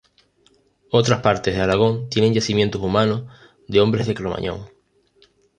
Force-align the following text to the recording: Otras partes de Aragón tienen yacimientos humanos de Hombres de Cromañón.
Otras 0.89 1.21
partes 1.21 1.53
de 1.53 1.61
Aragón 1.61 2.09
tienen 2.09 2.33
yacimientos 2.33 2.81
humanos 2.81 3.25
de 3.67 3.81
Hombres 3.81 4.07
de 4.07 4.15
Cromañón. 4.15 4.67